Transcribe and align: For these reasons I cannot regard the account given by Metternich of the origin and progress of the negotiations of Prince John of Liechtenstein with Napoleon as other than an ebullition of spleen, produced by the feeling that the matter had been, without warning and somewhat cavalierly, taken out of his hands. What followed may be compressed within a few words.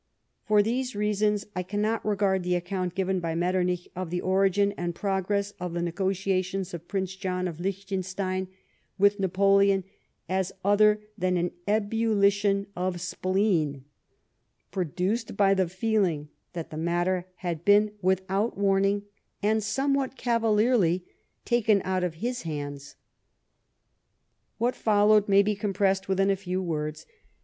For 0.47 0.63
these 0.63 0.95
reasons 0.95 1.45
I 1.55 1.61
cannot 1.61 2.03
regard 2.03 2.41
the 2.41 2.55
account 2.55 2.95
given 2.95 3.19
by 3.19 3.35
Metternich 3.35 3.87
of 3.95 4.09
the 4.09 4.19
origin 4.19 4.71
and 4.75 4.95
progress 4.95 5.51
of 5.59 5.73
the 5.73 5.81
negotiations 5.83 6.73
of 6.73 6.87
Prince 6.87 7.15
John 7.15 7.47
of 7.47 7.59
Liechtenstein 7.59 8.47
with 8.97 9.19
Napoleon 9.19 9.83
as 10.27 10.53
other 10.65 11.01
than 11.19 11.37
an 11.37 11.51
ebullition 11.67 12.65
of 12.75 12.99
spleen, 12.99 13.83
produced 14.71 15.37
by 15.37 15.53
the 15.53 15.67
feeling 15.69 16.29
that 16.53 16.71
the 16.71 16.77
matter 16.77 17.27
had 17.35 17.63
been, 17.63 17.91
without 18.01 18.57
warning 18.57 19.03
and 19.43 19.61
somewhat 19.63 20.17
cavalierly, 20.17 21.05
taken 21.45 21.79
out 21.85 22.03
of 22.03 22.15
his 22.15 22.41
hands. 22.41 22.95
What 24.57 24.75
followed 24.75 25.29
may 25.29 25.43
be 25.43 25.53
compressed 25.53 26.09
within 26.09 26.31
a 26.31 26.35
few 26.35 26.59
words. 26.59 27.05